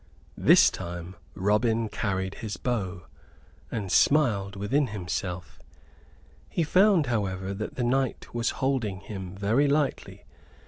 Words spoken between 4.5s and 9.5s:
within himself. He found, however, that the knight was holding him